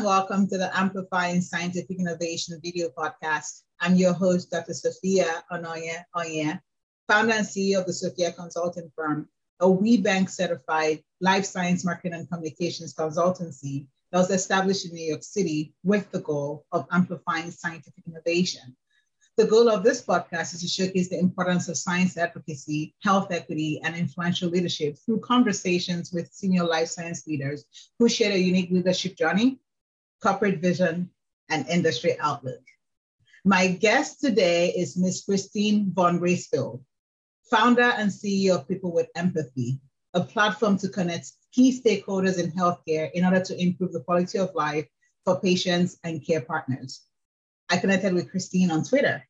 and 0.00 0.06
welcome 0.06 0.48
to 0.48 0.56
the 0.56 0.74
Amplifying 0.78 1.42
Scientific 1.42 2.00
Innovation 2.00 2.58
video 2.64 2.88
podcast. 2.88 3.64
I'm 3.80 3.96
your 3.96 4.14
host, 4.14 4.50
Dr. 4.50 4.72
Sophia 4.72 5.44
Onoye 5.52 6.02
Oye, 6.16 6.58
founder 7.06 7.34
and 7.34 7.46
CEO 7.46 7.80
of 7.80 7.86
the 7.86 7.92
Sophia 7.92 8.32
Consulting 8.32 8.90
Firm, 8.96 9.28
a 9.60 9.66
WBENC 9.66 10.30
certified 10.30 11.04
life 11.20 11.44
science 11.44 11.84
marketing 11.84 12.14
and 12.14 12.26
communications 12.30 12.94
consultancy 12.94 13.88
that 14.10 14.20
was 14.20 14.30
established 14.30 14.86
in 14.86 14.94
New 14.94 15.06
York 15.06 15.22
City 15.22 15.74
with 15.84 16.10
the 16.12 16.20
goal 16.20 16.64
of 16.72 16.86
amplifying 16.90 17.50
scientific 17.50 18.02
innovation. 18.06 18.74
The 19.36 19.46
goal 19.46 19.68
of 19.68 19.84
this 19.84 20.02
podcast 20.02 20.54
is 20.54 20.62
to 20.62 20.68
showcase 20.68 21.10
the 21.10 21.18
importance 21.18 21.68
of 21.68 21.76
science 21.76 22.16
advocacy, 22.16 22.94
health 23.02 23.30
equity, 23.32 23.82
and 23.84 23.94
influential 23.94 24.48
leadership 24.48 24.96
through 25.04 25.20
conversations 25.20 26.10
with 26.10 26.32
senior 26.32 26.64
life 26.64 26.88
science 26.88 27.26
leaders 27.26 27.66
who 27.98 28.08
share 28.08 28.32
a 28.32 28.38
unique 28.38 28.70
leadership 28.70 29.14
journey, 29.14 29.58
corporate 30.22 30.60
vision, 30.60 31.10
and 31.48 31.66
industry 31.68 32.16
outlook. 32.20 32.60
My 33.44 33.68
guest 33.68 34.20
today 34.20 34.70
is 34.70 34.96
Ms. 34.96 35.22
Christine 35.24 35.92
von 35.92 36.20
Raesfeld, 36.20 36.82
founder 37.50 37.82
and 37.82 38.10
CEO 38.10 38.56
of 38.56 38.68
People 38.68 38.92
with 38.92 39.08
Empathy, 39.16 39.80
a 40.14 40.22
platform 40.22 40.76
to 40.78 40.88
connect 40.88 41.32
key 41.52 41.80
stakeholders 41.80 42.38
in 42.38 42.52
healthcare 42.52 43.10
in 43.12 43.24
order 43.24 43.40
to 43.40 43.60
improve 43.60 43.92
the 43.92 44.02
quality 44.02 44.38
of 44.38 44.54
life 44.54 44.86
for 45.24 45.40
patients 45.40 45.98
and 46.04 46.24
care 46.24 46.42
partners. 46.42 47.02
I 47.70 47.78
connected 47.78 48.12
with 48.14 48.30
Christine 48.30 48.70
on 48.70 48.84
Twitter 48.84 49.22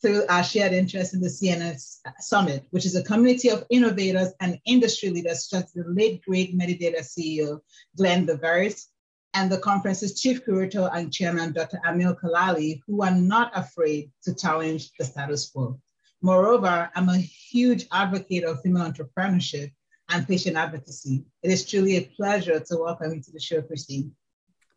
through 0.00 0.26
our 0.28 0.42
shared 0.42 0.72
interest 0.72 1.14
in 1.14 1.20
the 1.20 1.28
CNS 1.28 1.98
Summit, 2.18 2.66
which 2.70 2.84
is 2.84 2.96
a 2.96 3.04
community 3.04 3.48
of 3.48 3.64
innovators 3.70 4.32
and 4.40 4.58
industry 4.66 5.10
leaders, 5.10 5.48
such 5.48 5.64
as 5.64 5.72
the 5.72 5.84
late 5.86 6.22
great 6.22 6.58
Medidata 6.58 7.00
CEO, 7.00 7.60
Glen 7.96 8.26
de 8.26 8.36
Vries, 8.36 8.88
and 9.34 9.50
the 9.50 9.58
conference's 9.58 10.20
chief 10.20 10.44
curator 10.44 10.90
and 10.92 11.12
chairman, 11.12 11.52
Dr. 11.52 11.80
Amir 11.84 12.14
Kalali, 12.14 12.80
who 12.86 13.02
are 13.02 13.14
not 13.14 13.50
afraid 13.54 14.10
to 14.24 14.34
challenge 14.34 14.90
the 14.98 15.04
status 15.04 15.50
quo. 15.50 15.80
Moreover, 16.20 16.90
I'm 16.94 17.08
a 17.08 17.18
huge 17.18 17.86
advocate 17.90 18.44
of 18.44 18.60
female 18.60 18.90
entrepreneurship 18.90 19.72
and 20.10 20.28
patient 20.28 20.56
advocacy. 20.56 21.24
It 21.42 21.50
is 21.50 21.68
truly 21.68 21.96
a 21.96 22.02
pleasure 22.02 22.60
to 22.60 22.76
welcome 22.76 23.14
you 23.14 23.22
to 23.22 23.32
the 23.32 23.40
show, 23.40 23.62
Christine. 23.62 24.14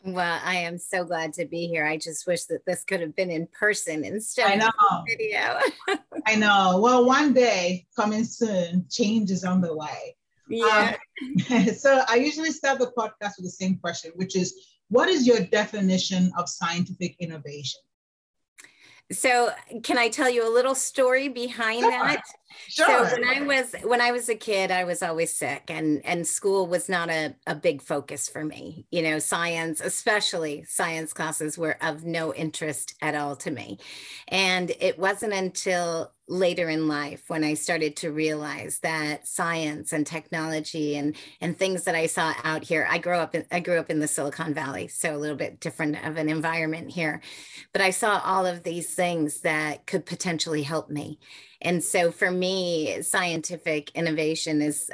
Well, 0.04 0.40
I 0.44 0.58
am 0.58 0.78
so 0.78 1.04
glad 1.04 1.34
to 1.34 1.46
be 1.46 1.68
here. 1.68 1.86
I 1.86 1.98
just 1.98 2.28
wish 2.28 2.44
that 2.46 2.66
this 2.66 2.84
could 2.84 3.02
have 3.02 3.16
been 3.16 3.32
in 3.32 3.48
person 3.48 4.06
instead 4.06 4.62
of 4.62 5.04
video. 5.08 5.60
I 6.28 6.36
know. 6.36 6.80
Well, 6.80 7.06
one 7.06 7.34
day 7.34 7.88
coming 7.96 8.24
soon, 8.24 8.86
change 8.90 9.32
is 9.32 9.44
on 9.44 9.62
the 9.62 9.76
way. 9.76 10.16
Yeah. 10.48 10.96
Um, 11.50 11.68
so 11.76 12.04
I 12.08 12.16
usually 12.16 12.52
start 12.52 12.80
the 12.80 12.92
podcast 12.98 13.38
with 13.38 13.46
the 13.46 13.50
same 13.50 13.78
question, 13.78 14.12
which 14.16 14.36
is 14.36 14.78
what 14.90 15.10
is 15.10 15.26
your 15.26 15.40
definition 15.40 16.32
of 16.38 16.50
scientific 16.50 17.16
innovation? 17.20 17.82
So, 19.12 19.52
can 19.84 20.00
I 20.00 20.10
tell 20.10 20.30
you 20.30 20.48
a 20.48 20.52
little 20.52 20.74
story 20.74 21.28
behind 21.28 21.82
sure. 21.82 21.92
that? 21.92 22.24
Sure. 22.68 23.08
So 23.08 23.16
when 23.16 23.24
I 23.28 23.42
was 23.42 23.76
when 23.84 24.02
I 24.02 24.12
was 24.12 24.30
a 24.30 24.36
kid, 24.36 24.72
I 24.72 24.84
was 24.86 25.04
always 25.04 25.34
sick, 25.34 25.64
and 25.68 26.04
and 26.06 26.26
school 26.26 26.68
was 26.68 26.90
not 26.90 27.10
a, 27.10 27.36
a 27.46 27.56
big 27.56 27.82
focus 27.82 28.28
for 28.28 28.44
me. 28.44 28.86
You 28.92 29.02
know, 29.02 29.20
science, 29.20 29.82
especially 29.82 30.64
science 30.68 31.14
classes, 31.14 31.58
were 31.58 31.78
of 31.82 32.06
no 32.06 32.34
interest 32.34 32.96
at 33.02 33.16
all 33.16 33.36
to 33.38 33.52
me. 33.52 33.80
And 34.28 34.72
it 34.80 34.98
wasn't 34.98 35.34
until 35.34 36.12
later 36.28 36.70
in 36.70 36.88
life 36.88 37.24
when 37.28 37.44
I 37.44 37.54
started 37.54 37.96
to 37.98 38.12
realize 38.12 38.80
that 38.80 39.28
science 39.28 39.94
and 39.94 40.08
technology 40.08 40.96
and 40.98 41.16
and 41.42 41.58
things 41.58 41.84
that 41.84 41.96
I 41.96 42.08
saw 42.08 42.34
out 42.44 42.64
here. 42.64 42.88
I 42.90 42.98
grew 42.98 43.18
up 43.18 43.36
in 43.36 43.46
I 43.52 43.60
grew 43.60 43.80
up 43.80 43.90
in 43.90 44.00
the 44.00 44.08
Silicon 44.08 44.54
Valley, 44.54 44.88
so 44.88 45.16
a 45.16 45.20
little 45.20 45.38
bit 45.38 45.60
different 45.60 46.04
of 46.06 46.18
an 46.18 46.30
environment 46.30 46.92
here, 46.92 47.22
but 47.74 47.82
I 47.82 47.92
saw 47.92 48.22
all 48.24 48.46
of 48.46 48.64
these 48.64 48.94
things 48.94 49.42
that 49.42 49.86
could 49.86 50.06
potentially 50.06 50.64
help 50.64 50.90
me. 50.90 51.20
And 51.66 51.84
so 51.84 52.12
for 52.12 52.30
me, 52.32 53.02
scientific 53.02 53.90
innovation 53.96 54.62
is, 54.62 54.90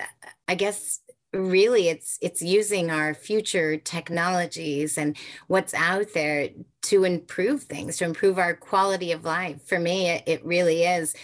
I 0.48 0.56
guess, 0.56 1.02
really 1.34 1.88
it's 1.88 2.18
it's 2.22 2.42
using 2.42 2.92
our 2.92 3.14
future 3.14 3.78
technologies 3.78 4.98
and 4.98 5.16
what's 5.48 5.74
out 5.74 6.08
there 6.14 6.50
to 6.82 7.06
improve 7.06 7.64
things 7.64 7.96
to 7.96 8.04
improve 8.04 8.38
our 8.38 8.54
quality 8.54 9.14
of 9.14 9.24
life. 9.24 9.66
For 9.66 9.80
me 9.80 10.10
it, 10.10 10.24
it 10.26 10.46
really 10.46 10.84
is. 10.84 11.16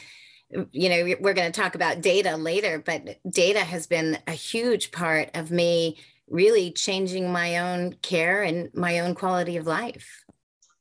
You 0.49 0.89
know 0.89 1.15
we're 1.19 1.33
going 1.33 1.51
to 1.51 1.61
talk 1.61 1.75
about 1.75 1.99
data 1.99 2.37
later 2.37 2.79
but 2.79 3.19
data 3.29 3.59
has 3.59 3.85
been 3.85 4.17
a 4.27 4.31
huge 4.31 4.93
part 4.93 5.29
of 5.33 5.51
me 5.51 5.97
really 6.29 6.71
changing 6.71 7.29
my 7.29 7.57
own 7.57 7.93
care 8.01 8.43
and 8.43 8.73
my 8.73 8.99
own 8.99 9.13
quality 9.13 9.57
of 9.57 9.67
life. 9.67 10.23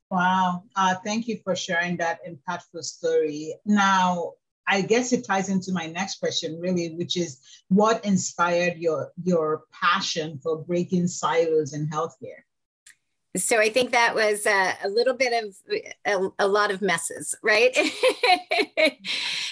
Wow. 0.09 0.63
Uh, 0.77 0.95
thank 1.05 1.27
you 1.27 1.41
for 1.43 1.57
sharing 1.57 1.97
that 1.97 2.21
impactful 2.29 2.85
story. 2.85 3.57
Now 3.65 4.35
I 4.69 4.83
guess 4.83 5.13
it 5.13 5.25
ties 5.25 5.49
into 5.49 5.73
my 5.73 5.87
next 5.87 6.19
question, 6.19 6.59
really, 6.61 6.95
which 6.95 7.17
is 7.17 7.41
what 7.69 8.05
inspired 8.05 8.79
your 8.79 9.13
your 9.23 9.65
passion 9.73 10.39
for 10.43 10.59
breaking 10.59 11.09
silos 11.09 11.73
in 11.73 11.89
healthcare? 11.89 12.43
So 13.37 13.61
I 13.61 13.69
think 13.69 13.91
that 13.91 14.15
was 14.15 14.47
a, 14.47 14.75
a 14.85 14.89
little 14.89 15.15
bit 15.15 15.45
of 15.45 15.55
a, 16.07 16.45
a, 16.45 16.49
lot 16.49 16.71
of 16.71 16.81
messes, 16.81 17.35
right? 17.43 17.71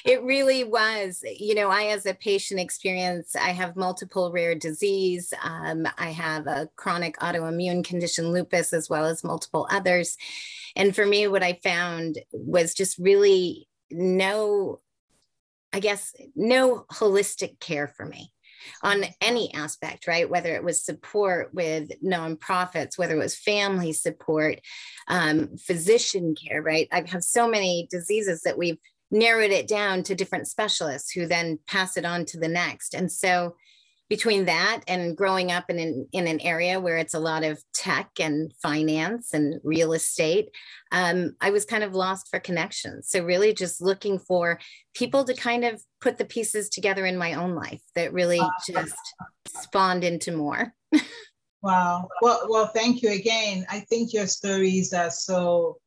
it 0.04 0.22
really 0.22 0.64
was. 0.64 1.22
You 1.38 1.54
know, 1.54 1.68
I, 1.68 1.84
as 1.88 2.06
a 2.06 2.14
patient 2.14 2.60
experience, 2.60 3.36
I 3.36 3.50
have 3.50 3.76
multiple 3.76 4.32
rare 4.32 4.54
disease. 4.54 5.34
Um, 5.42 5.86
I 5.98 6.10
have 6.10 6.46
a 6.46 6.68
chronic 6.76 7.18
autoimmune 7.18 7.84
condition, 7.84 8.32
lupus, 8.32 8.72
as 8.72 8.88
well 8.88 9.04
as 9.04 9.24
multiple 9.24 9.68
others. 9.70 10.16
And 10.76 10.94
for 10.94 11.04
me, 11.04 11.28
what 11.28 11.42
I 11.42 11.60
found 11.62 12.18
was 12.32 12.74
just 12.74 12.98
really 12.98 13.68
no 13.90 14.80
I 15.74 15.80
guess, 15.80 16.14
no 16.36 16.86
holistic 16.92 17.58
care 17.58 17.88
for 17.88 18.06
me 18.06 18.32
on 18.80 19.04
any 19.20 19.52
aspect, 19.54 20.06
right? 20.06 20.30
Whether 20.30 20.54
it 20.54 20.62
was 20.62 20.84
support 20.84 21.52
with 21.52 21.90
nonprofits, 22.00 22.96
whether 22.96 23.16
it 23.16 23.18
was 23.18 23.34
family 23.34 23.92
support, 23.92 24.60
um, 25.08 25.56
physician 25.56 26.36
care, 26.36 26.62
right? 26.62 26.86
I 26.92 27.04
have 27.08 27.24
so 27.24 27.48
many 27.48 27.88
diseases 27.90 28.42
that 28.42 28.56
we've 28.56 28.78
narrowed 29.10 29.50
it 29.50 29.66
down 29.66 30.04
to 30.04 30.14
different 30.14 30.46
specialists 30.46 31.10
who 31.10 31.26
then 31.26 31.58
pass 31.66 31.96
it 31.96 32.04
on 32.04 32.24
to 32.26 32.38
the 32.38 32.48
next. 32.48 32.94
And 32.94 33.10
so 33.10 33.56
between 34.10 34.44
that 34.44 34.82
and 34.86 35.16
growing 35.16 35.50
up 35.50 35.64
in 35.70 35.78
an, 35.78 36.08
in 36.12 36.26
an 36.26 36.40
area 36.40 36.78
where 36.78 36.98
it's 36.98 37.14
a 37.14 37.18
lot 37.18 37.42
of 37.42 37.62
tech 37.72 38.10
and 38.20 38.52
finance 38.62 39.32
and 39.32 39.60
real 39.64 39.92
estate, 39.92 40.50
um, 40.92 41.34
I 41.40 41.50
was 41.50 41.64
kind 41.64 41.82
of 41.82 41.94
lost 41.94 42.28
for 42.28 42.38
connections. 42.38 43.08
So, 43.08 43.24
really, 43.24 43.54
just 43.54 43.80
looking 43.80 44.18
for 44.18 44.60
people 44.94 45.24
to 45.24 45.34
kind 45.34 45.64
of 45.64 45.82
put 46.00 46.18
the 46.18 46.24
pieces 46.24 46.68
together 46.68 47.06
in 47.06 47.16
my 47.16 47.34
own 47.34 47.54
life 47.54 47.82
that 47.94 48.12
really 48.12 48.40
just 48.66 48.94
spawned 49.48 50.04
into 50.04 50.32
more. 50.32 50.74
wow. 51.62 52.08
Well, 52.20 52.46
well, 52.48 52.66
thank 52.66 53.02
you 53.02 53.10
again. 53.10 53.64
I 53.70 53.80
think 53.80 54.12
your 54.12 54.26
stories 54.26 54.92
are 54.92 55.10
so 55.10 55.78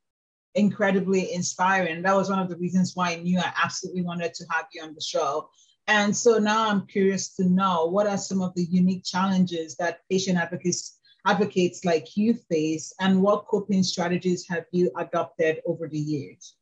incredibly 0.55 1.33
inspiring. 1.33 2.01
That 2.01 2.15
was 2.15 2.31
one 2.31 2.39
of 2.39 2.49
the 2.49 2.57
reasons 2.57 2.95
why 2.95 3.11
I 3.11 3.15
knew 3.17 3.39
I 3.39 3.53
absolutely 3.63 4.01
wanted 4.01 4.33
to 4.33 4.45
have 4.49 4.65
you 4.73 4.81
on 4.81 4.95
the 4.95 5.01
show 5.01 5.49
and 5.87 6.15
so 6.15 6.37
now 6.37 6.69
I'm 6.69 6.85
curious 6.87 7.35
to 7.35 7.45
know 7.45 7.85
what 7.85 8.07
are 8.07 8.17
some 8.17 8.41
of 8.41 8.53
the 8.55 8.65
unique 8.65 9.03
challenges 9.05 9.75
that 9.77 9.99
patient 10.09 10.37
advocates, 10.37 10.99
advocates 11.25 11.85
like 11.85 12.17
you 12.17 12.35
face, 12.49 12.93
and 12.99 13.21
what 13.21 13.47
coping 13.47 13.83
strategies 13.83 14.45
have 14.49 14.65
you 14.71 14.91
adopted 14.97 15.61
over 15.65 15.87
the 15.87 15.99
years? 15.99 16.55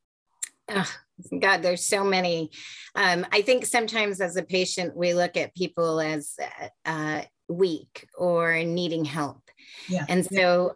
Oh, 0.69 0.91
God, 1.40 1.62
there's 1.62 1.86
so 1.86 2.03
many. 2.03 2.52
Um, 2.96 3.25
I 3.31 3.41
think 3.41 3.66
sometimes 3.66 4.22
as 4.22 4.36
a 4.36 4.44
patient, 4.44 4.96
we 4.96 5.13
look 5.13 5.38
at 5.38 5.56
people 5.56 6.00
as 6.00 6.36
uh, 6.86 7.22
weak 7.48 8.07
or 8.18 8.63
needing 8.63 9.06
help. 9.06 9.42
Yeah. 9.88 10.06
And 10.10 10.25
so 10.25 10.75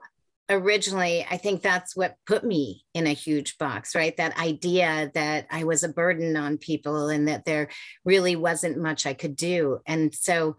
originally 0.49 1.25
i 1.29 1.37
think 1.37 1.61
that's 1.61 1.95
what 1.95 2.15
put 2.25 2.43
me 2.43 2.83
in 2.93 3.05
a 3.07 3.13
huge 3.13 3.57
box 3.57 3.95
right? 3.95 4.17
That 4.17 4.37
idea 4.39 5.11
that 5.13 5.47
i 5.51 5.63
was 5.63 5.83
a 5.83 5.89
burden 5.89 6.35
on 6.35 6.57
people 6.57 7.09
and 7.09 7.27
that 7.27 7.45
there 7.45 7.69
really 8.03 8.35
wasn't 8.35 8.77
much 8.77 9.05
i 9.05 9.13
could 9.13 9.35
do. 9.35 9.79
And 9.85 10.13
so 10.13 10.55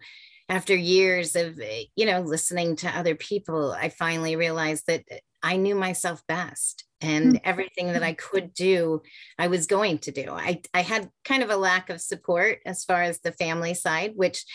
after 0.51 0.75
years 0.75 1.35
of 1.35 1.59
eh, 1.59 1.83
you 1.95 2.05
know 2.05 2.21
listening 2.21 2.75
to 2.75 2.89
other 2.89 3.15
people 3.15 3.71
i 3.71 3.89
finally 3.89 4.35
realized 4.35 4.85
that 4.87 5.03
i 5.41 5.55
knew 5.55 5.75
myself 5.75 6.21
best 6.27 6.83
and 7.01 7.33
mm-hmm. 7.33 7.49
everything 7.49 7.87
that 7.93 8.03
I 8.03 8.13
could 8.13 8.53
do, 8.53 9.01
I 9.37 9.47
was 9.47 9.65
going 9.67 9.97
to 9.99 10.11
do. 10.11 10.29
I, 10.29 10.61
I 10.73 10.81
had 10.81 11.09
kind 11.25 11.43
of 11.43 11.49
a 11.49 11.57
lack 11.57 11.89
of 11.89 12.01
support 12.01 12.59
as 12.65 12.85
far 12.85 13.01
as 13.01 13.19
the 13.19 13.31
family 13.31 13.73
side, 13.73 14.13
which, 14.15 14.45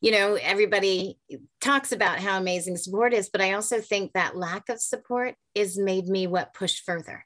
you 0.00 0.12
know, 0.12 0.34
everybody 0.34 1.18
talks 1.60 1.92
about 1.92 2.20
how 2.20 2.38
amazing 2.38 2.76
support 2.76 3.12
is, 3.12 3.28
but 3.28 3.40
I 3.40 3.52
also 3.52 3.80
think 3.80 4.12
that 4.12 4.36
lack 4.36 4.68
of 4.68 4.80
support 4.80 5.34
is 5.54 5.78
made 5.78 6.06
me 6.06 6.26
what 6.26 6.54
pushed 6.54 6.84
further. 6.84 7.24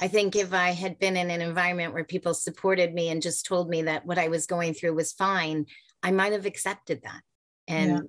I 0.00 0.08
think 0.08 0.36
if 0.36 0.52
I 0.52 0.70
had 0.70 0.98
been 0.98 1.16
in 1.16 1.30
an 1.30 1.40
environment 1.40 1.94
where 1.94 2.04
people 2.04 2.34
supported 2.34 2.92
me 2.92 3.08
and 3.08 3.22
just 3.22 3.46
told 3.46 3.68
me 3.68 3.82
that 3.82 4.04
what 4.04 4.18
I 4.18 4.28
was 4.28 4.46
going 4.46 4.74
through 4.74 4.94
was 4.94 5.12
fine, 5.12 5.66
I 6.02 6.10
might 6.10 6.32
have 6.32 6.46
accepted 6.46 7.02
that. 7.04 7.22
And 7.66 7.90
yeah. 7.90 8.00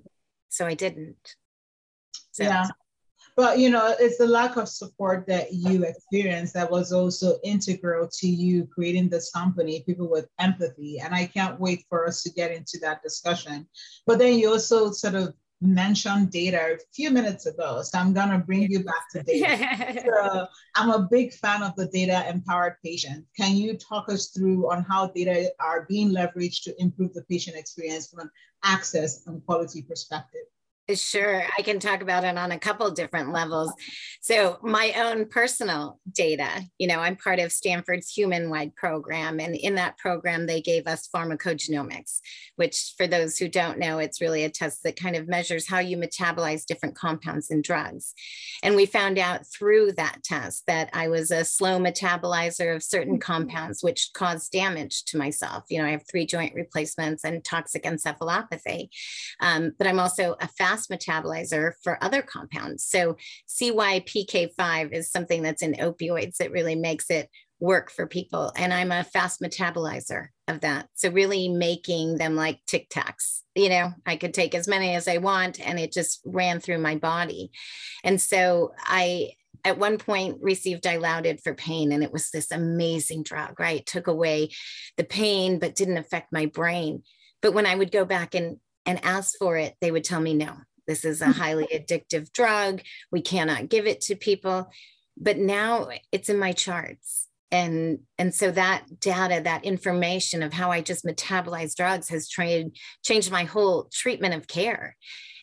so 0.48 0.66
I 0.66 0.74
didn't. 0.74 1.34
So. 2.32 2.44
Yeah. 2.44 2.66
But 3.38 3.60
you 3.60 3.70
know 3.70 3.94
it's 4.00 4.18
the 4.18 4.26
lack 4.26 4.56
of 4.56 4.68
support 4.68 5.24
that 5.28 5.52
you 5.52 5.84
experienced 5.84 6.54
that 6.54 6.68
was 6.68 6.92
also 6.92 7.38
integral 7.44 8.08
to 8.12 8.26
you 8.26 8.66
creating 8.66 9.08
this 9.08 9.30
company 9.30 9.84
people 9.86 10.10
with 10.10 10.26
empathy. 10.40 10.98
And 10.98 11.14
i 11.14 11.24
can't 11.24 11.60
wait 11.60 11.84
for 11.88 12.06
us 12.08 12.24
to 12.24 12.30
get 12.30 12.50
into 12.50 12.78
that 12.82 13.00
discussion. 13.02 13.68
But 14.06 14.18
then 14.18 14.38
you 14.38 14.50
also 14.50 14.90
sort 14.90 15.14
of 15.14 15.34
mentioned 15.60 16.32
data 16.32 16.60
a 16.74 16.78
few 16.94 17.10
minutes 17.10 17.46
ago 17.46 17.82
so 17.82 17.98
i'm 17.98 18.12
going 18.12 18.30
to 18.30 18.38
bring 18.38 18.62
you 18.70 18.84
back 18.84 19.04
to 19.12 19.22
data. 19.22 20.02
So 20.06 20.46
i'm 20.76 20.90
a 20.90 21.08
big 21.08 21.32
fan 21.32 21.62
of 21.62 21.76
the 21.76 21.86
data 21.86 22.28
empowered 22.28 22.76
patient. 22.84 23.24
Can 23.36 23.56
you 23.56 23.78
talk 23.78 24.08
us 24.08 24.28
through 24.34 24.68
on 24.72 24.82
how 24.82 25.08
data 25.08 25.52
are 25.60 25.86
being 25.88 26.10
leveraged 26.10 26.62
to 26.64 26.74
improve 26.82 27.14
the 27.14 27.24
patient 27.30 27.56
experience 27.56 28.08
from 28.08 28.20
an 28.20 28.30
access 28.64 29.26
and 29.28 29.44
quality 29.46 29.82
perspective 29.82 30.46
Sure, 30.94 31.44
I 31.58 31.60
can 31.60 31.80
talk 31.80 32.00
about 32.00 32.24
it 32.24 32.38
on 32.38 32.50
a 32.50 32.58
couple 32.58 32.90
different 32.90 33.30
levels. 33.30 33.70
So, 34.22 34.56
my 34.62 34.94
own 34.96 35.26
personal 35.26 36.00
data, 36.10 36.62
you 36.78 36.86
know, 36.86 36.98
I'm 37.00 37.14
part 37.14 37.38
of 37.40 37.52
Stanford's 37.52 38.14
Humanwide 38.14 38.74
program. 38.74 39.38
And 39.38 39.54
in 39.54 39.74
that 39.74 39.98
program, 39.98 40.46
they 40.46 40.62
gave 40.62 40.86
us 40.86 41.06
pharmacogenomics, 41.14 42.20
which, 42.56 42.94
for 42.96 43.06
those 43.06 43.36
who 43.36 43.48
don't 43.48 43.78
know, 43.78 43.98
it's 43.98 44.22
really 44.22 44.44
a 44.44 44.50
test 44.50 44.82
that 44.84 44.98
kind 44.98 45.14
of 45.14 45.28
measures 45.28 45.68
how 45.68 45.78
you 45.78 45.98
metabolize 45.98 46.64
different 46.64 46.96
compounds 46.96 47.50
and 47.50 47.62
drugs. 47.62 48.14
And 48.62 48.74
we 48.74 48.86
found 48.86 49.18
out 49.18 49.42
through 49.46 49.92
that 49.92 50.22
test 50.24 50.64
that 50.68 50.88
I 50.94 51.08
was 51.08 51.30
a 51.30 51.44
slow 51.44 51.78
metabolizer 51.78 52.74
of 52.74 52.82
certain 52.82 53.18
mm-hmm. 53.18 53.32
compounds, 53.32 53.82
which 53.82 54.10
caused 54.14 54.52
damage 54.52 55.04
to 55.06 55.18
myself. 55.18 55.64
You 55.68 55.82
know, 55.82 55.86
I 55.86 55.90
have 55.90 56.04
three 56.10 56.24
joint 56.24 56.54
replacements 56.54 57.24
and 57.24 57.44
toxic 57.44 57.82
encephalopathy. 57.84 58.88
Um, 59.40 59.72
but 59.76 59.86
I'm 59.86 60.00
also 60.00 60.34
a 60.40 60.48
fast 60.48 60.77
fast 60.78 60.90
metabolizer 60.90 61.72
for 61.82 62.02
other 62.02 62.22
compounds. 62.22 62.84
So 62.84 63.16
CYPK5 63.48 64.92
is 64.92 65.10
something 65.10 65.42
that's 65.42 65.62
in 65.62 65.74
opioids 65.74 66.36
that 66.36 66.52
really 66.52 66.76
makes 66.76 67.10
it 67.10 67.28
work 67.60 67.90
for 67.90 68.06
people. 68.06 68.52
And 68.56 68.72
I'm 68.72 68.92
a 68.92 69.02
fast 69.02 69.40
metabolizer 69.40 70.28
of 70.46 70.60
that. 70.60 70.88
So 70.94 71.10
really 71.10 71.48
making 71.48 72.18
them 72.18 72.36
like 72.36 72.60
Tic 72.66 72.88
Tacs. 72.88 73.40
You 73.54 73.68
know, 73.68 73.92
I 74.06 74.16
could 74.16 74.32
take 74.32 74.54
as 74.54 74.68
many 74.68 74.94
as 74.94 75.08
I 75.08 75.18
want 75.18 75.60
and 75.60 75.78
it 75.78 75.92
just 75.92 76.20
ran 76.24 76.60
through 76.60 76.78
my 76.78 76.94
body. 76.94 77.50
And 78.04 78.20
so 78.20 78.72
I 78.84 79.32
at 79.64 79.78
one 79.78 79.98
point 79.98 80.38
received 80.40 80.84
dilaudid 80.84 81.42
for 81.42 81.52
pain 81.52 81.90
and 81.90 82.04
it 82.04 82.12
was 82.12 82.30
this 82.30 82.52
amazing 82.52 83.24
drug 83.24 83.58
right 83.58 83.80
it 83.80 83.86
took 83.86 84.06
away 84.06 84.48
the 84.96 85.02
pain 85.02 85.58
but 85.58 85.74
didn't 85.74 85.96
affect 85.96 86.32
my 86.32 86.46
brain 86.46 87.02
but 87.42 87.52
when 87.52 87.66
i 87.66 87.74
would 87.74 87.90
go 87.90 88.04
back 88.04 88.36
and 88.36 88.58
and 88.86 89.04
ask 89.04 89.36
for 89.36 89.56
it 89.56 89.74
they 89.80 89.90
would 89.90 90.04
tell 90.04 90.20
me 90.20 90.32
no 90.32 90.54
this 90.88 91.04
is 91.04 91.20
a 91.20 91.26
mm-hmm. 91.26 91.40
highly 91.40 91.68
addictive 91.72 92.32
drug. 92.32 92.80
We 93.12 93.20
cannot 93.20 93.68
give 93.68 93.86
it 93.86 94.00
to 94.02 94.16
people. 94.16 94.70
But 95.16 95.36
now 95.36 95.90
it's 96.10 96.28
in 96.28 96.38
my 96.38 96.52
charts. 96.52 97.28
And, 97.50 98.00
and 98.18 98.34
so 98.34 98.50
that 98.50 99.00
data, 99.00 99.40
that 99.44 99.64
information 99.64 100.42
of 100.42 100.52
how 100.52 100.70
I 100.70 100.80
just 100.80 101.04
metabolize 101.04 101.74
drugs 101.74 102.08
has 102.08 102.28
trained, 102.28 102.76
changed 103.04 103.30
my 103.30 103.44
whole 103.44 103.88
treatment 103.92 104.34
of 104.34 104.48
care. 104.48 104.96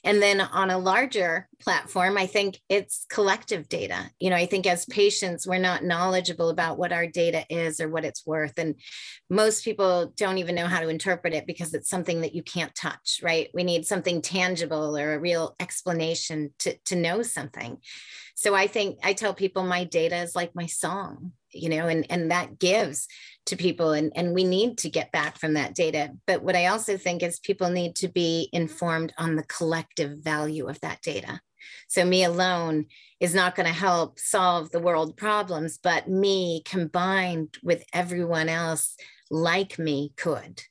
And 0.05 0.21
then 0.21 0.39
on 0.39 0.69
a 0.69 0.77
larger 0.77 1.49
platform, 1.59 2.15
I 2.15 2.27
think 2.27 2.59
it's 2.69 3.07
collective 3.09 3.67
data. 3.67 4.11
You 4.19 4.29
know, 4.29 4.35
I 4.35 4.45
think 4.45 4.67
as 4.67 4.85
patients, 4.85 5.47
we're 5.47 5.57
not 5.57 5.83
knowledgeable 5.83 6.49
about 6.49 6.77
what 6.77 6.93
our 6.93 7.07
data 7.07 7.43
is 7.49 7.81
or 7.81 7.89
what 7.89 8.05
it's 8.05 8.25
worth. 8.25 8.53
And 8.59 8.75
most 9.31 9.65
people 9.65 10.13
don't 10.15 10.37
even 10.37 10.53
know 10.53 10.67
how 10.67 10.79
to 10.79 10.89
interpret 10.89 11.33
it 11.33 11.47
because 11.47 11.73
it's 11.73 11.89
something 11.89 12.21
that 12.21 12.35
you 12.35 12.43
can't 12.43 12.73
touch, 12.75 13.19
right? 13.23 13.49
We 13.55 13.63
need 13.63 13.87
something 13.87 14.21
tangible 14.21 14.95
or 14.95 15.15
a 15.15 15.19
real 15.19 15.55
explanation 15.59 16.53
to, 16.59 16.77
to 16.85 16.95
know 16.95 17.23
something. 17.23 17.79
So 18.35 18.53
I 18.53 18.67
think 18.67 18.99
I 19.03 19.13
tell 19.13 19.33
people 19.33 19.63
my 19.63 19.85
data 19.85 20.17
is 20.17 20.35
like 20.35 20.53
my 20.53 20.67
song, 20.67 21.31
you 21.55 21.69
know, 21.69 21.87
and, 21.87 22.05
and 22.09 22.31
that 22.31 22.59
gives 22.59 23.07
to 23.47 23.55
people 23.55 23.91
and, 23.91 24.11
and 24.15 24.33
we 24.33 24.43
need 24.43 24.77
to 24.79 24.89
get 24.89 25.11
back 25.11 25.37
from 25.37 25.53
that 25.53 25.75
data. 25.75 26.11
But 26.25 26.43
what 26.43 26.55
i 26.55 26.67
also 26.67 26.97
think 26.97 27.21
is 27.21 27.39
people 27.39 27.69
need 27.69 27.95
to 27.97 28.07
be 28.07 28.49
informed 28.51 29.13
on 29.17 29.35
the 29.35 29.43
collective 29.43 30.19
value 30.19 30.67
of 30.67 30.79
that 30.81 31.01
data. 31.01 31.39
So 31.87 32.05
me 32.05 32.23
alone 32.23 32.85
is 33.19 33.33
not 33.33 33.55
going 33.55 33.67
to 33.67 33.73
help 33.73 34.19
solve 34.19 34.71
the 34.71 34.79
world 34.79 35.17
problems 35.17 35.77
but 35.81 36.09
me 36.09 36.63
combined 36.65 37.57
with 37.63 37.83
everyone 37.93 38.49
else 38.49 38.95
like 39.29 39.79
me 39.79 40.13
could. 40.15 40.61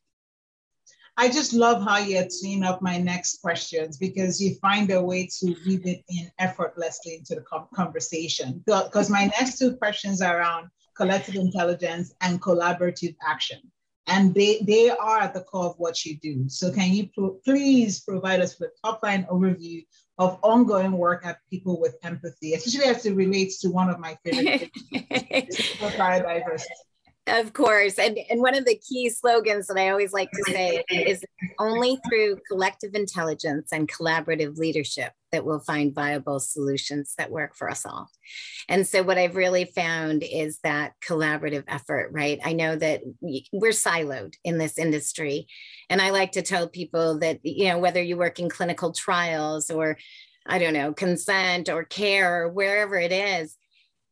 I 1.16 1.28
just 1.28 1.52
love 1.52 1.82
how 1.82 1.98
you're 1.98 2.26
teeing 2.28 2.64
up 2.64 2.82
my 2.82 2.98
next 2.98 3.40
questions 3.40 3.96
because 3.96 4.42
you 4.42 4.56
find 4.56 4.90
a 4.90 5.00
way 5.00 5.28
to 5.38 5.54
weave 5.64 5.86
it 5.86 6.02
in 6.08 6.28
effortlessly 6.40 7.16
into 7.16 7.36
the 7.36 7.66
conversation. 7.72 8.64
Because 8.66 9.08
my 9.08 9.26
next 9.26 9.58
two 9.58 9.76
questions 9.76 10.20
are 10.20 10.38
around 10.38 10.70
collective 10.96 11.34
intelligence, 11.34 12.14
and 12.20 12.40
collaborative 12.40 13.16
action. 13.26 13.60
And 14.06 14.34
they, 14.34 14.60
they 14.60 14.90
are 14.90 15.18
at 15.18 15.32
the 15.32 15.40
core 15.40 15.66
of 15.66 15.74
what 15.78 16.04
you 16.04 16.18
do. 16.18 16.48
So 16.48 16.70
can 16.70 16.92
you 16.92 17.08
pro- 17.14 17.38
please 17.44 18.00
provide 18.00 18.40
us 18.40 18.58
with 18.60 18.70
a 18.70 18.86
top 18.86 19.02
line 19.02 19.26
overview 19.30 19.84
of 20.18 20.38
ongoing 20.42 20.92
work 20.92 21.24
at 21.24 21.38
People 21.50 21.80
with 21.80 21.96
Empathy, 22.02 22.52
especially 22.52 22.86
as 22.90 23.06
it 23.06 23.14
relates 23.14 23.60
to 23.60 23.70
one 23.70 23.88
of 23.88 23.98
my 23.98 24.16
favorite 24.24 24.70
things, 24.92 25.56
biodiversity. 25.78 26.64
Of 27.26 27.54
course. 27.54 27.98
And, 27.98 28.18
and 28.28 28.42
one 28.42 28.54
of 28.54 28.66
the 28.66 28.76
key 28.76 29.08
slogans 29.08 29.68
that 29.68 29.78
I 29.78 29.88
always 29.88 30.12
like 30.12 30.30
to 30.30 30.52
say 30.52 30.84
is 30.90 31.24
only 31.58 31.98
through 32.06 32.38
collective 32.46 32.94
intelligence 32.94 33.70
and 33.72 33.90
collaborative 33.90 34.58
leadership 34.58 35.12
that 35.32 35.46
we'll 35.46 35.60
find 35.60 35.94
viable 35.94 36.38
solutions 36.38 37.14
that 37.16 37.30
work 37.30 37.56
for 37.56 37.70
us 37.70 37.86
all. 37.86 38.10
And 38.68 38.86
so, 38.86 39.02
what 39.02 39.16
I've 39.16 39.36
really 39.36 39.64
found 39.64 40.22
is 40.22 40.58
that 40.64 40.92
collaborative 41.02 41.64
effort, 41.66 42.10
right? 42.12 42.38
I 42.44 42.52
know 42.52 42.76
that 42.76 43.00
we're 43.22 43.72
siloed 43.72 44.34
in 44.44 44.58
this 44.58 44.76
industry. 44.76 45.46
And 45.88 46.02
I 46.02 46.10
like 46.10 46.32
to 46.32 46.42
tell 46.42 46.68
people 46.68 47.20
that, 47.20 47.40
you 47.42 47.68
know, 47.68 47.78
whether 47.78 48.02
you 48.02 48.18
work 48.18 48.38
in 48.38 48.50
clinical 48.50 48.92
trials 48.92 49.70
or 49.70 49.96
I 50.46 50.58
don't 50.58 50.74
know, 50.74 50.92
consent 50.92 51.70
or 51.70 51.84
care 51.84 52.42
or 52.44 52.48
wherever 52.50 52.96
it 52.96 53.12
is, 53.12 53.56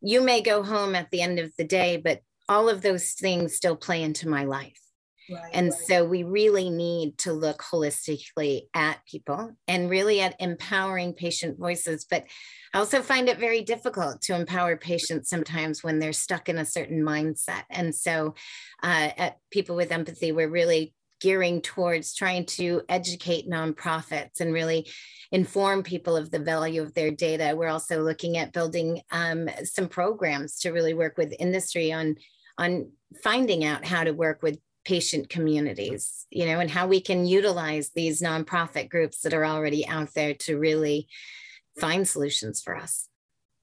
you 0.01 0.23
may 0.23 0.41
go 0.41 0.63
home 0.63 0.95
at 0.95 1.11
the 1.11 1.21
end 1.21 1.39
of 1.39 1.53
the 1.59 1.65
day, 1.65 1.99
but 1.99 2.23
all 2.49 2.69
of 2.69 2.83
those 2.83 3.13
things 3.13 3.55
still 3.55 3.77
play 3.77 4.03
into 4.03 4.29
my 4.29 4.45
life. 4.45 4.79
Right, 5.31 5.51
and 5.53 5.71
right. 5.71 5.81
so 5.87 6.05
we 6.05 6.25
really 6.25 6.69
need 6.69 7.17
to 7.19 7.33
look 7.33 7.63
holistically 7.63 8.63
at 8.75 9.07
people 9.07 9.57
and 9.69 9.89
really 9.89 10.21
at 10.21 10.35
empowering 10.41 11.15
patient 11.15 11.59
voices. 11.59 12.05
But 12.09 12.25
I 12.75 12.79
also 12.79 13.03
find 13.03 13.29
it 13.29 13.39
very 13.39 13.63
difficult 13.63 14.21
to 14.23 14.35
empower 14.35 14.77
patients 14.77 15.31
sometimes 15.31 15.85
when 15.85 16.01
they're 16.01 16.13
stuck 16.13 16.49
in 16.49 16.59
a 16.59 16.65
certain 16.65 17.03
mindset. 17.03 17.63
And 17.71 17.95
so 17.95 18.35
uh, 18.83 19.11
at 19.17 19.37
People 19.51 19.77
with 19.77 19.93
Empathy, 19.93 20.33
we're 20.33 20.49
really 20.49 20.93
gearing 21.23 21.63
towards 21.63 22.15
trying 22.15 22.45
to 22.45 22.83
educate 22.89 23.49
nonprofits 23.49 24.41
and 24.41 24.53
really 24.53 24.89
inform 25.31 25.83
people 25.83 26.17
of 26.17 26.31
the 26.31 26.39
value 26.39 26.83
of 26.83 26.93
their 26.95 27.11
data. 27.11 27.55
We're 27.57 27.69
also 27.69 28.03
looking 28.03 28.37
at 28.37 28.53
building 28.53 29.01
um, 29.13 29.49
some 29.65 29.89
programs 29.89 30.59
to 30.61 30.73
really 30.73 30.95
work 30.95 31.17
with 31.17 31.35
industry 31.39 31.93
on 31.93 32.17
on 32.59 32.91
finding 33.23 33.65
out 33.65 33.85
how 33.85 34.05
to 34.05 34.11
work 34.11 34.43
with 34.43 34.59
patient 34.85 35.29
communities, 35.31 36.27
you 36.31 36.45
know, 36.45 36.61
and 36.61 36.71
how 36.71 36.87
we 36.87 37.01
can 37.01 37.25
utilize 37.25 37.91
these 37.91 38.21
nonprofit 38.21 38.91
groups 38.91 39.21
that 39.21 39.33
are 39.33 39.47
already 39.47 39.87
out 39.87 40.13
there 40.15 40.35
to 40.35 40.59
really 40.59 41.09
find 41.79 42.07
solutions 42.07 42.61
for 42.61 42.77
us. 42.77 43.09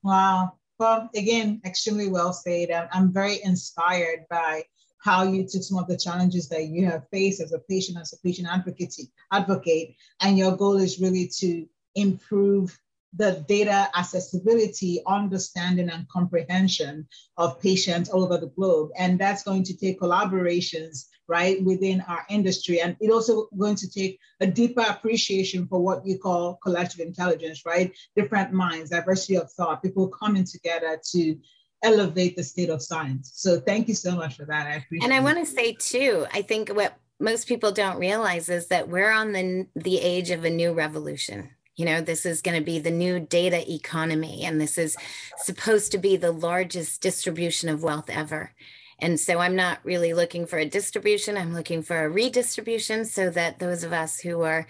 Wow. 0.01 0.53
Well, 0.79 1.09
again, 1.13 1.61
extremely 1.65 2.07
well 2.07 2.33
said. 2.33 2.69
I'm 2.91 3.11
very 3.11 3.43
inspired 3.43 4.21
by 4.29 4.63
how 4.99 5.23
you 5.23 5.47
took 5.47 5.63
some 5.63 5.77
of 5.77 5.87
the 5.87 5.97
challenges 5.97 6.49
that 6.49 6.67
you 6.67 6.85
have 6.85 7.07
faced 7.09 7.41
as 7.41 7.53
a 7.53 7.59
patient, 7.59 7.97
as 7.97 8.13
a 8.13 8.17
patient 8.17 8.47
advocate, 8.49 8.95
advocate, 9.31 9.95
and 10.21 10.37
your 10.37 10.55
goal 10.55 10.77
is 10.77 10.99
really 10.99 11.27
to 11.39 11.65
improve 11.95 12.77
the 13.13 13.43
data 13.47 13.89
accessibility, 13.97 15.01
understanding, 15.07 15.89
and 15.89 16.07
comprehension 16.09 17.07
of 17.37 17.59
patients 17.59 18.09
all 18.09 18.23
over 18.23 18.37
the 18.37 18.47
globe. 18.47 18.91
And 18.97 19.17
that's 19.17 19.43
going 19.43 19.63
to 19.63 19.75
take 19.75 19.99
collaborations, 19.99 21.05
right, 21.27 21.63
within 21.63 22.01
our 22.01 22.23
industry. 22.29 22.81
And 22.81 22.95
it 22.99 23.09
also 23.09 23.47
going 23.57 23.75
to 23.77 23.89
take 23.89 24.19
a 24.41 24.47
deeper 24.47 24.85
appreciation 24.87 25.67
for 25.67 25.79
what 25.79 26.05
you 26.05 26.19
call 26.19 26.59
collective 26.61 26.99
intelligence, 26.99 27.63
right? 27.65 27.91
Different 28.15 28.53
minds, 28.53 28.91
diversity 28.91 29.37
of 29.37 29.51
thought, 29.53 29.81
people 29.81 30.07
coming 30.09 30.43
together 30.43 30.99
to 31.11 31.35
elevate 31.83 32.35
the 32.35 32.43
state 32.43 32.69
of 32.69 32.81
science. 32.81 33.31
So 33.35 33.59
thank 33.59 33.87
you 33.87 33.93
so 33.93 34.15
much 34.15 34.35
for 34.37 34.45
that. 34.45 34.67
I 34.67 34.73
appreciate 34.75 35.03
And 35.03 35.13
I 35.13 35.21
want 35.21 35.37
to 35.37 35.45
say 35.45 35.73
too, 35.79 36.25
I 36.33 36.41
think 36.41 36.69
what 36.69 36.97
most 37.19 37.47
people 37.47 37.71
don't 37.71 37.99
realize 37.99 38.49
is 38.49 38.67
that 38.67 38.89
we're 38.89 39.11
on 39.11 39.31
the 39.33 39.67
the 39.75 39.99
age 39.99 40.31
of 40.31 40.45
a 40.45 40.49
new 40.49 40.73
revolution 40.73 41.49
you 41.79 41.85
know 41.85 42.01
this 42.01 42.25
is 42.25 42.41
going 42.41 42.57
to 42.57 42.63
be 42.63 42.77
the 42.77 42.91
new 42.91 43.19
data 43.19 43.71
economy 43.71 44.43
and 44.43 44.59
this 44.59 44.77
is 44.77 44.97
supposed 45.37 45.91
to 45.91 45.97
be 45.97 46.17
the 46.17 46.31
largest 46.31 47.01
distribution 47.01 47.69
of 47.69 47.81
wealth 47.81 48.09
ever 48.09 48.53
and 48.99 49.19
so 49.19 49.39
i'm 49.39 49.55
not 49.55 49.79
really 49.83 50.13
looking 50.13 50.45
for 50.45 50.59
a 50.59 50.65
distribution 50.65 51.37
i'm 51.37 51.53
looking 51.53 51.81
for 51.81 52.03
a 52.03 52.09
redistribution 52.09 53.05
so 53.05 53.29
that 53.29 53.59
those 53.59 53.83
of 53.83 53.93
us 53.93 54.19
who 54.19 54.41
are 54.41 54.67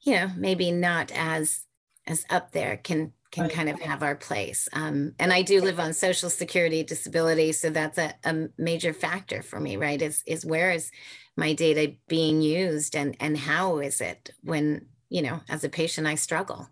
you 0.00 0.14
know 0.14 0.30
maybe 0.36 0.72
not 0.72 1.12
as 1.14 1.66
as 2.06 2.24
up 2.30 2.52
there 2.52 2.78
can 2.78 3.12
can 3.36 3.50
kind 3.50 3.68
of 3.68 3.80
have 3.80 4.02
our 4.02 4.14
place. 4.14 4.68
Um, 4.72 5.12
and 5.18 5.32
I 5.32 5.42
do 5.42 5.60
live 5.60 5.78
on 5.78 5.92
Social 5.92 6.30
Security 6.30 6.82
disability, 6.82 7.52
so 7.52 7.70
that's 7.70 7.98
a, 7.98 8.14
a 8.24 8.48
major 8.58 8.92
factor 8.92 9.42
for 9.42 9.60
me, 9.60 9.76
right? 9.76 10.00
Is 10.00 10.22
is 10.26 10.46
where 10.46 10.72
is 10.72 10.90
my 11.36 11.52
data 11.52 11.94
being 12.08 12.40
used 12.40 12.96
and 12.96 13.16
and 13.20 13.36
how 13.36 13.78
is 13.78 14.00
it 14.00 14.30
when 14.42 14.86
you 15.08 15.22
know 15.22 15.40
as 15.48 15.64
a 15.64 15.68
patient 15.68 16.06
I 16.06 16.14
struggle. 16.14 16.68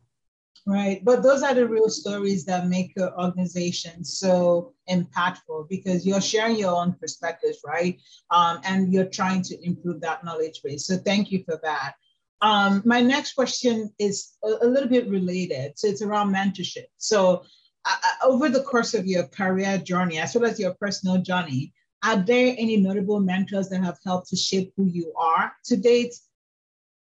Right, 0.66 1.04
but 1.04 1.23
those 1.23 1.42
are 1.42 1.52
the 1.52 1.68
real 1.68 1.90
stories 1.90 2.47
that 2.47 2.68
make 2.68 2.94
your 2.97 3.12
organization 3.21 4.02
so 4.02 4.73
impactful 4.88 5.68
because 5.68 6.06
you're 6.06 6.23
sharing 6.23 6.56
your 6.56 6.75
own 6.75 6.94
perspectives, 6.94 7.59
right? 7.66 8.00
Um, 8.30 8.61
and 8.64 8.90
you're 8.90 9.04
trying 9.04 9.42
to 9.42 9.62
improve 9.62 10.00
that 10.00 10.25
knowledge 10.25 10.62
base. 10.64 10.87
So 10.87 10.97
thank 10.97 11.30
you 11.30 11.44
for 11.44 11.61
that. 11.62 11.97
Um, 12.41 12.83
my 12.85 13.00
next 13.00 13.35
question 13.35 13.91
is 13.99 14.37
a, 14.45 14.67
a, 14.67 14.67
little 14.67 14.88
bit 14.88 15.09
related. 15.09 15.79
So 15.79 15.87
it's 15.87 16.03
around 16.03 16.35
mentorship. 16.35 16.87
So 16.99 17.45
uh, 17.85 17.97
uh, 18.05 18.26
over 18.26 18.49
the 18.49 18.62
course 18.62 18.95
of 18.95 19.07
your 19.07 19.26
career 19.29 19.79
journey, 19.79 20.19
as 20.19 20.35
well 20.35 20.50
as 20.50 20.59
your 20.59 20.75
personal 20.75 21.23
journey, 21.23 21.73
are 22.03 22.17
there 22.17 22.55
any 22.59 22.76
notable 22.76 23.21
mentors 23.21 23.69
that 23.71 23.83
have 23.83 23.99
helped 24.05 24.29
to 24.29 24.37
shape 24.37 24.73
who 24.76 24.87
you 24.87 25.12
are 25.19 25.53
to 25.64 25.76
date? 25.76 26.14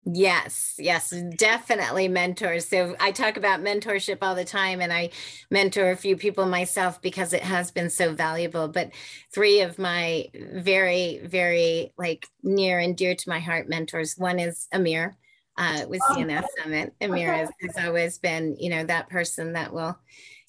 Yes, 0.04 0.76
yes, 0.80 1.14
definitely 1.38 2.08
mentors. 2.08 2.68
So 2.68 2.96
I 3.00 3.12
talk 3.12 3.38
about 3.38 3.62
mentorship 3.62 4.18
all 4.22 4.34
the 4.34 4.44
time 4.44 4.82
and 4.82 4.92
I 4.92 5.12
mentor 5.52 5.92
a 5.92 5.96
few 5.96 6.18
people 6.18 6.48
myself 6.48 7.00
because 7.02 7.34
it 7.34 7.44
has 7.44 7.70
been 7.70 7.90
so 7.92 8.14
valuable. 8.14 8.68
But 8.68 8.92
three 9.32 9.62
of 9.62 9.78
my 9.78 10.26
very, 10.34 11.22
very 11.24 11.94
like 12.00 12.26
near 12.42 12.80
and 12.80 12.98
dear 12.98 13.14
to 13.14 13.30
my 13.30 13.40
heart 13.40 13.70
mentors 13.70 14.18
one 14.18 14.40
is 14.40 14.68
Amir 14.72 15.18
uh, 15.58 15.86
with 15.88 16.02
oh, 16.10 16.16
CNS 16.16 16.46
Summit. 16.58 16.94
Amir 17.00 17.32
has, 17.32 17.50
has 17.62 17.86
always 17.86 18.18
been, 18.18 18.56
you 18.60 18.72
know, 18.72 18.84
that 18.84 19.08
person 19.08 19.54
that 19.54 19.72
will, 19.72 19.96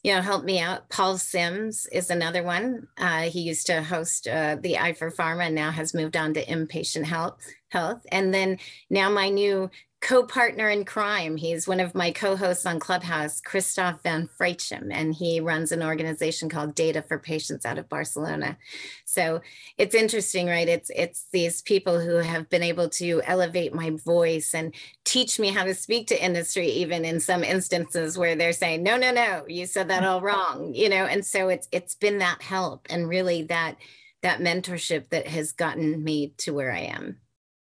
you 0.03 0.13
know, 0.15 0.21
help 0.21 0.45
me 0.45 0.59
out. 0.59 0.89
Paul 0.89 1.17
Sims 1.17 1.87
is 1.93 2.11
another 2.11 2.43
one. 2.43 2.89
Uh, 2.99 3.23
he 3.23 3.41
used 3.41 3.67
to 3.69 3.83
host 3.83 4.27
uh, 4.27 4.57
the 4.61 4.79
Eye 4.79 4.95
for 4.95 5.11
Pharma 5.11 5.47
and 5.47 5.55
now 5.55 5.71
has 5.71 5.95
moved 5.95 6.17
on 6.17 6.35
to 6.35 6.51
Impatient 6.51 7.07
Health. 7.07 7.41
Health, 7.71 8.05
and 8.11 8.35
then 8.35 8.59
now 8.91 9.09
my 9.09 9.31
new 9.31 9.71
co-partner 10.03 10.69
in 10.69 10.85
crime. 10.85 11.37
He's 11.37 11.69
one 11.69 11.81
of 11.81 11.95
my 11.95 12.11
co-hosts 12.11 12.67
on 12.67 12.81
Clubhouse, 12.81 13.41
Christoph 13.41 14.03
van 14.03 14.29
Freitschem, 14.39 14.89
and 14.91 15.15
he 15.15 15.41
runs 15.41 15.73
an 15.73 15.83
organization 15.83 16.49
called 16.49 16.75
Data 16.75 17.03
for 17.03 17.21
Patients 17.21 17.65
out 17.65 17.79
of 17.79 17.89
Barcelona. 17.89 18.59
So 19.05 19.41
it's 19.79 19.95
interesting, 19.95 20.49
right? 20.49 20.69
It's 20.69 20.91
it's 20.95 21.27
these 21.33 21.63
people 21.63 22.01
who 22.01 22.17
have 22.17 22.51
been 22.51 22.65
able 22.65 22.89
to 22.91 23.23
elevate 23.25 23.75
my 23.75 23.91
voice 23.91 24.55
and 24.55 24.75
teach 25.05 25.39
me 25.39 25.49
how 25.49 25.65
to 25.65 25.75
speak 25.75 26.09
to 26.09 26.25
industry, 26.25 26.69
even 26.69 27.05
in 27.05 27.21
some 27.21 27.45
instances 27.45 28.19
where 28.19 28.35
they're 28.35 28.53
saying, 28.53 28.83
no, 28.83 28.97
no, 28.97 29.13
no, 29.13 29.45
you 29.49 29.67
said 29.67 29.89
that 29.89 30.05
all 30.05 30.21
wrong, 30.21 30.75
you 30.75 30.89
know. 30.89 31.07
And 31.07 31.25
so 31.25 31.49
it's 31.49 31.69
it's 31.73 31.95
been 31.95 32.19
that 32.19 32.43
help 32.43 32.89
and 32.91 33.09
really 33.09 33.45
that 33.45 33.77
that 34.23 34.41
mentorship 34.41 35.11
that 35.11 35.29
has 35.29 35.53
gotten 35.53 36.03
me 36.03 36.35
to 36.39 36.53
where 36.53 36.73
I 36.73 36.81
am 36.81 37.19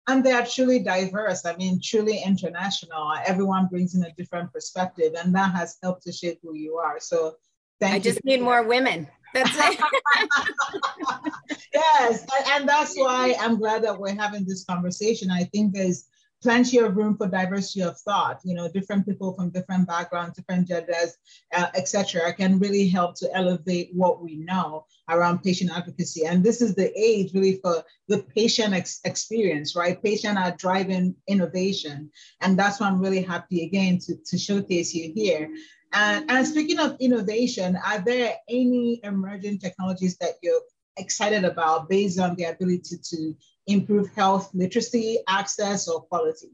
and 0.08 0.24
they 0.24 0.32
are 0.32 0.44
truly 0.44 0.80
diverse. 0.80 1.44
I 1.44 1.54
mean, 1.56 1.80
truly 1.82 2.20
international. 2.24 3.12
Everyone 3.26 3.66
brings 3.66 3.94
in 3.94 4.02
a 4.04 4.12
different 4.12 4.52
perspective, 4.52 5.12
and 5.16 5.34
that 5.34 5.54
has 5.54 5.76
helped 5.82 6.02
to 6.04 6.12
shape 6.12 6.40
who 6.42 6.54
you 6.54 6.76
are. 6.76 6.98
So, 6.98 7.34
thank 7.78 7.92
I 7.92 7.96
you. 7.96 8.00
I 8.00 8.02
just 8.02 8.24
need 8.24 8.40
more 8.40 8.62
women. 8.66 9.06
That's 9.34 9.54
it. 9.54 9.78
yes, 11.74 12.26
and 12.50 12.66
that's 12.66 12.96
why 12.96 13.36
I'm 13.38 13.58
glad 13.58 13.84
that 13.84 13.98
we're 13.98 14.14
having 14.14 14.46
this 14.46 14.64
conversation. 14.64 15.30
I 15.30 15.44
think 15.44 15.74
there's 15.74 16.06
plenty 16.42 16.78
of 16.78 16.96
room 16.96 17.16
for 17.16 17.26
diversity 17.28 17.82
of 17.82 17.98
thought. 18.00 18.40
You 18.44 18.54
know, 18.54 18.68
different 18.68 19.06
people 19.06 19.34
from 19.34 19.50
different 19.50 19.86
backgrounds, 19.86 20.36
different 20.36 20.68
genders, 20.68 21.16
uh, 21.54 21.66
etc., 21.74 22.32
can 22.32 22.58
really 22.58 22.88
help 22.88 23.16
to 23.16 23.28
elevate 23.34 23.90
what 23.92 24.22
we 24.22 24.36
know 24.36 24.84
around 25.08 25.42
patient 25.42 25.70
advocacy. 25.74 26.26
And 26.26 26.44
this 26.44 26.62
is 26.62 26.74
the 26.74 26.92
age 26.98 27.32
really 27.34 27.60
for 27.62 27.82
the 28.08 28.22
patient 28.34 28.74
ex- 28.74 29.00
experience, 29.04 29.74
right? 29.74 30.02
Patient 30.02 30.38
are 30.38 30.56
driving 30.56 31.14
innovation, 31.26 32.10
and 32.40 32.58
that's 32.58 32.80
why 32.80 32.88
I'm 32.88 33.00
really 33.00 33.22
happy 33.22 33.64
again 33.64 33.98
to, 34.00 34.16
to 34.16 34.38
showcase 34.38 34.94
you 34.94 35.12
here. 35.14 35.50
And, 35.92 36.30
and 36.30 36.46
speaking 36.46 36.78
of 36.78 36.96
innovation, 37.00 37.78
are 37.84 38.00
there 38.00 38.34
any 38.48 39.00
emerging 39.02 39.58
technologies 39.58 40.16
that 40.18 40.34
you're 40.42 40.60
excited 40.98 41.44
about 41.44 41.88
based 41.88 42.18
on 42.18 42.34
the 42.36 42.44
ability 42.44 42.96
to 43.02 43.34
improve 43.68 44.10
health 44.14 44.50
literacy, 44.54 45.20
access, 45.28 45.88
or 45.88 46.02
quality? 46.02 46.50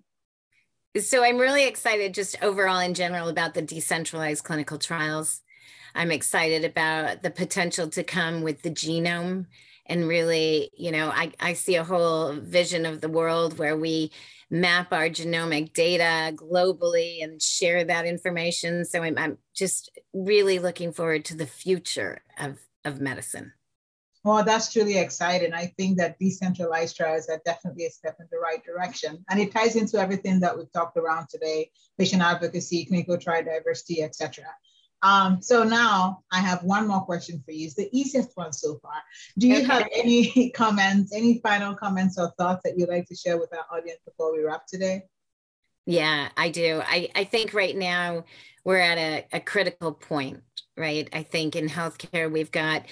So 1.01 1.25
I'm 1.25 1.39
really 1.39 1.67
excited 1.67 2.15
just 2.15 2.41
overall 2.43 2.79
in 2.79 2.95
general 2.95 3.29
about 3.29 3.55
the 3.55 3.63
decentralized 3.63 4.45
clinical 4.45 4.79
trials. 4.79 5.41
I'm 5.95 6.11
excited 6.11 6.65
about 6.65 7.23
the 7.23 7.31
potential 7.31 7.89
to 7.89 8.05
come 8.05 8.43
with 8.43 8.63
the 8.63 8.71
genome 8.71 9.47
and 9.87 10.09
really, 10.09 10.71
you 10.77 10.91
know, 10.91 11.09
I, 11.09 11.33
I 11.41 11.53
see 11.53 11.77
a 11.77 11.85
whole 11.85 12.33
vision 12.33 12.87
of 12.87 13.01
the 13.01 13.09
world 13.09 13.59
where 13.59 13.77
we 13.77 14.13
map 14.51 14.93
our 14.93 15.09
genomic 15.09 15.73
data 15.73 16.35
globally 16.35 17.23
and 17.23 17.41
share 17.41 17.85
that 17.85 18.07
information. 18.07 18.85
So 18.85 19.03
I'm, 19.03 19.19
I'm 19.19 19.39
just 19.55 19.91
really 20.13 20.59
looking 20.59 20.93
forward 20.93 21.25
to 21.27 21.37
the 21.37 21.47
future 21.47 22.23
of, 22.39 22.59
of 22.85 23.01
medicine. 23.01 23.53
Well, 24.25 24.43
that's 24.43 24.73
truly 24.73 24.97
exciting. 24.97 25.53
I 25.53 25.67
think 25.77 25.99
that 25.99 26.19
decentralized 26.19 26.97
trials 26.97 27.29
are 27.29 27.43
definitely 27.45 27.85
a 27.85 27.91
step 27.91 28.17
in 28.19 28.27
the 28.33 28.39
right 28.39 28.65
direction. 28.65 29.23
And 29.29 29.39
it 29.39 29.53
ties 29.53 29.77
into 29.77 29.99
everything 29.99 30.41
that 30.41 30.57
we've 30.57 30.73
talked 30.73 30.97
around 30.97 31.29
today, 31.29 31.71
patient 31.99 32.23
advocacy, 32.23 32.87
clinical 32.87 33.19
trial 33.19 33.45
diversity, 33.45 34.03
etc. 34.03 34.47
Um, 35.03 35.43
so 35.43 35.63
now 35.63 36.23
I 36.33 36.39
have 36.39 36.65
one 36.65 36.89
more 36.89 37.03
question 37.03 37.43
for 37.45 37.53
you. 37.53 37.67
It's 37.67 37.75
the 37.75 37.91
easiest 37.93 38.35
one 38.35 38.55
so 38.55 38.79
far. 38.83 38.95
Do 39.37 39.47
you 39.47 39.59
okay. 39.59 39.67
have 39.67 39.89
any 39.93 40.49
comments, 40.55 41.15
any 41.15 41.41
final 41.41 41.75
comments 41.75 42.19
or 42.19 42.33
thoughts 42.39 42.63
that 42.65 42.79
you'd 42.79 42.89
like 42.89 43.07
to 43.09 43.15
share 43.15 43.39
with 43.39 43.53
our 43.53 43.67
audience 43.77 44.01
before 44.07 44.33
we 44.33 44.43
wrap 44.43 44.67
today? 44.67 45.03
Yeah, 45.85 46.31
I 46.35 46.49
do. 46.49 46.81
I, 46.83 47.11
I 47.15 47.25
think 47.25 47.53
right 47.53 47.77
now 47.77 48.25
we're 48.65 48.79
at 48.79 48.97
a, 48.97 49.27
a 49.35 49.41
critical 49.41 49.93
point, 49.93 50.43
right? 50.79 51.07
I 51.13 51.23
think 51.25 51.55
in 51.55 51.69
healthcare, 51.69 52.33
we've 52.33 52.51
got 52.51 52.87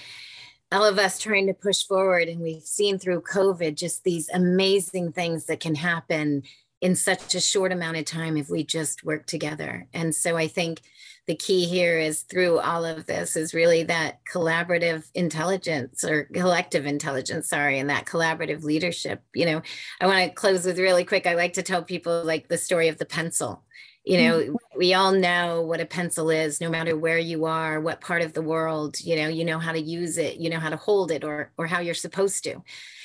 all 0.73 0.85
of 0.85 0.99
us 0.99 1.19
trying 1.19 1.47
to 1.47 1.55
push 1.55 1.85
forward 1.85 2.29
and 2.29 2.41
we've 2.41 2.63
seen 2.63 2.99
through 2.99 3.21
covid 3.21 3.77
just 3.77 4.03
these 4.05 4.29
amazing 4.31 5.13
things 5.13 5.47
that 5.47 5.61
can 5.61 5.75
happen 5.75 6.43
in 6.83 6.97
such 6.97 7.35
a 7.37 7.41
short 7.41 7.71
amount 7.71 7.97
of 7.97 8.05
time 8.05 8.37
if 8.37 8.51
we 8.51 8.65
just 8.65 9.05
work 9.05 9.25
together. 9.25 9.87
And 9.95 10.15
so 10.15 10.37
i 10.37 10.49
think 10.49 10.83
the 11.29 11.37
key 11.37 11.67
here 11.67 12.01
is 12.01 12.23
through 12.23 12.59
all 12.59 12.85
of 12.85 13.07
this 13.07 13.37
is 13.37 13.55
really 13.55 13.85
that 13.85 14.19
collaborative 14.25 15.09
intelligence 15.15 16.03
or 16.03 16.25
collective 16.35 16.85
intelligence 16.85 17.49
sorry 17.49 17.79
and 17.79 17.89
that 17.89 18.07
collaborative 18.07 18.65
leadership. 18.65 19.23
You 19.35 19.47
know 19.47 19.63
i 20.01 20.07
want 20.07 20.29
to 20.29 20.35
close 20.35 20.67
with 20.67 20.79
really 20.79 21.05
quick 21.05 21.27
i 21.27 21.35
like 21.35 21.53
to 21.55 21.63
tell 21.63 21.83
people 21.83 22.25
like 22.25 22.49
the 22.49 22.59
story 22.59 22.89
of 22.89 22.99
the 22.99 23.07
pencil 23.07 23.63
you 24.05 24.19
know 24.19 24.39
mm-hmm. 24.39 24.55
we 24.77 24.95
all 24.95 25.13
know 25.13 25.63
what 25.63 25.81
a 25.81 25.87
pencil 25.87 26.31
is 26.31 26.61
no 26.61 26.69
matter 26.69 26.97
where 26.97 27.19
you 27.19 27.45
are 27.45 27.81
what 27.81 28.01
part 28.01 28.23
of 28.23 28.33
the 28.33 28.43
world 28.43 28.99
you 29.01 29.17
know 29.17 29.29
you 29.29 29.45
know 29.45 29.59
how 29.59 29.73
to 29.73 29.81
use 29.81 30.19
it 30.19 30.37
you 30.39 30.51
know 30.51 30.59
how 30.59 30.71
to 30.71 30.77
hold 30.77 31.11
it 31.11 31.25
or 31.25 31.53
or 31.57 31.67
how 31.67 31.81
you're 31.81 31.95
supposed 31.95 32.43
to 32.45 32.61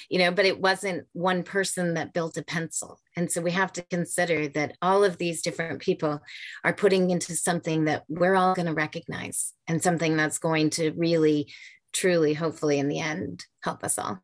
you 0.10 0.18
know 0.18 0.32
but 0.32 0.46
it 0.46 0.60
wasn't 0.60 1.06
one 1.14 1.44
person 1.44 1.94
that 1.94 2.14
built 2.14 2.38
a 2.38 2.44
pencil 2.44 3.00
and 3.16 3.32
so 3.32 3.42
we 3.42 3.52
have 3.52 3.72
to 3.72 3.84
consider 3.84 4.48
that 4.48 4.76
all 4.82 5.04
of 5.04 5.18
these 5.18 5.42
different 5.42 5.82
people 5.82 6.22
are 6.64 6.74
putting 6.74 7.10
into 7.10 7.36
something 7.36 7.86
that 7.86 8.04
we're 8.08 8.36
all 8.36 8.56
going 8.56 8.68
to 8.68 8.74
recognize 8.74 9.54
and 9.68 9.84
something 9.84 10.18
that's 10.18 10.40
going 10.40 10.70
to 10.70 10.92
really 10.92 11.52
truly 11.94 12.34
hopefully 12.34 12.80
in 12.80 12.88
the 12.88 13.00
end 13.00 13.46
help 13.62 13.84
us 13.84 14.00
all 14.00 14.20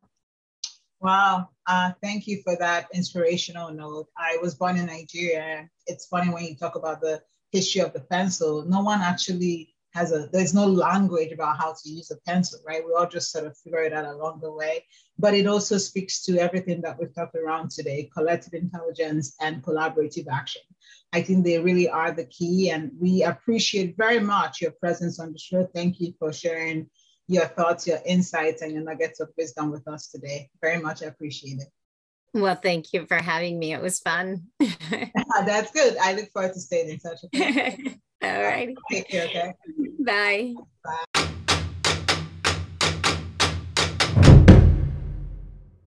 Wow, 1.04 1.50
uh, 1.66 1.92
thank 2.02 2.26
you 2.26 2.40
for 2.42 2.56
that 2.56 2.88
inspirational 2.94 3.70
note. 3.70 4.08
I 4.16 4.38
was 4.40 4.54
born 4.54 4.78
in 4.78 4.86
Nigeria. 4.86 5.68
It's 5.86 6.06
funny 6.06 6.32
when 6.32 6.44
you 6.44 6.56
talk 6.56 6.76
about 6.76 7.02
the 7.02 7.20
history 7.52 7.82
of 7.82 7.92
the 7.92 8.00
pencil, 8.00 8.64
no 8.66 8.80
one 8.80 9.02
actually 9.02 9.74
has 9.92 10.12
a, 10.12 10.30
there's 10.32 10.54
no 10.54 10.66
language 10.66 11.30
about 11.30 11.58
how 11.58 11.74
to 11.74 11.90
use 11.90 12.10
a 12.10 12.16
pencil, 12.26 12.58
right? 12.66 12.82
We 12.82 12.94
all 12.94 13.06
just 13.06 13.30
sort 13.30 13.44
of 13.44 13.54
figure 13.58 13.82
it 13.82 13.92
out 13.92 14.06
along 14.06 14.40
the 14.40 14.50
way. 14.50 14.86
But 15.18 15.34
it 15.34 15.46
also 15.46 15.76
speaks 15.76 16.24
to 16.24 16.38
everything 16.38 16.80
that 16.80 16.98
we've 16.98 17.14
talked 17.14 17.36
around 17.36 17.70
today 17.70 18.08
collective 18.16 18.54
intelligence 18.54 19.36
and 19.42 19.62
collaborative 19.62 20.26
action. 20.32 20.62
I 21.12 21.20
think 21.20 21.44
they 21.44 21.58
really 21.58 21.86
are 21.86 22.12
the 22.12 22.24
key. 22.24 22.70
And 22.70 22.92
we 22.98 23.24
appreciate 23.24 23.94
very 23.98 24.20
much 24.20 24.62
your 24.62 24.72
presence 24.72 25.20
on 25.20 25.32
the 25.32 25.38
show. 25.38 25.68
Thank 25.74 26.00
you 26.00 26.14
for 26.18 26.32
sharing 26.32 26.88
your 27.26 27.46
thoughts, 27.46 27.86
your 27.86 27.98
insights, 28.04 28.62
and 28.62 28.72
your 28.72 28.82
nuggets 28.82 29.20
of 29.20 29.30
wisdom 29.36 29.70
with 29.70 29.86
us 29.88 30.08
today. 30.08 30.50
Very 30.60 30.80
much 30.80 31.02
appreciated. 31.02 31.66
Well, 32.34 32.56
thank 32.56 32.92
you 32.92 33.06
for 33.06 33.16
having 33.16 33.58
me. 33.58 33.72
It 33.72 33.80
was 33.80 34.00
fun. 34.00 34.48
That's 34.60 35.70
good. 35.70 35.96
I 35.98 36.14
look 36.14 36.30
forward 36.32 36.52
to 36.54 36.60
staying 36.60 36.90
in 36.90 36.98
touch. 36.98 37.20
All 38.22 38.42
right. 38.42 38.74
Take 38.90 39.08
care. 39.08 39.24
Okay. 39.26 39.52
Bye. 40.00 40.54
Bye. 41.14 41.28